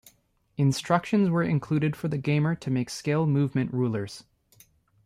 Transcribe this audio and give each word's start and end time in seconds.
Instructions 0.57 1.29
were 1.29 1.43
included 1.43 1.95
for 1.95 2.07
the 2.07 2.17
gamer 2.17 2.55
to 2.55 2.71
make 2.71 2.89
scale 2.89 3.27
movement 3.27 3.71
rulers. 3.71 4.23